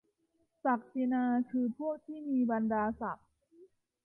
[0.63, 3.27] ศักดินาคือพวกที่มีบรรดาศักดิ์?